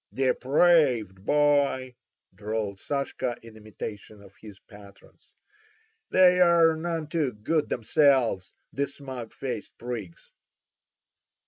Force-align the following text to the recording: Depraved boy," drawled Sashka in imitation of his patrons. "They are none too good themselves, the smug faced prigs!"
Depraved 0.11 1.23
boy," 1.27 1.93
drawled 2.33 2.79
Sashka 2.79 3.37
in 3.43 3.55
imitation 3.55 4.23
of 4.23 4.33
his 4.41 4.57
patrons. 4.57 5.31
"They 6.09 6.39
are 6.41 6.75
none 6.75 7.05
too 7.05 7.31
good 7.33 7.69
themselves, 7.69 8.55
the 8.73 8.87
smug 8.87 9.31
faced 9.31 9.77
prigs!" 9.77 10.31